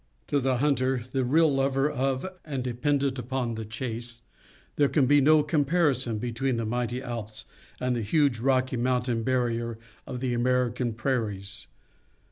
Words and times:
To 0.29 0.39
the 0.39 0.57
hunter, 0.57 1.03
the 1.11 1.23
real 1.23 1.53
lover 1.53 1.87
of 1.87 2.25
and 2.43 2.63
dependent 2.63 3.19
upon 3.19 3.53
the 3.53 3.63
chase, 3.65 4.23
there 4.75 4.87
can 4.87 5.05
be 5.05 5.21
no 5.21 5.43
comparison 5.43 6.17
between 6.17 6.57
the 6.57 6.65
mighty 6.65 7.03
Alps 7.03 7.45
and 7.79 7.95
the 7.95 8.01
huge 8.01 8.39
Rocky 8.39 8.77
Mountain 8.77 9.21
Barrier 9.21 9.77
of 10.07 10.19
the 10.19 10.33
American 10.33 10.93
Prairies. 10.95 11.67